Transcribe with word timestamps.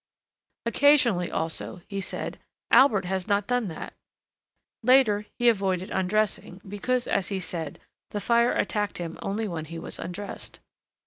Occasionally, 0.65 1.29
also, 1.29 1.81
he 1.87 2.01
said: 2.01 2.39
"Albert 2.71 3.05
has 3.05 3.27
not 3.27 3.45
done 3.45 3.67
that." 3.67 3.93
Later 4.81 5.27
he 5.37 5.47
avoided 5.47 5.91
undressing, 5.91 6.59
because, 6.67 7.05
as 7.05 7.27
he 7.27 7.39
said, 7.39 7.79
the 8.09 8.19
fire 8.19 8.51
attacked 8.51 8.97
him 8.97 9.19
only 9.21 9.47
when 9.47 9.65
he 9.65 9.77
was 9.77 9.99
undressed. 9.99 10.59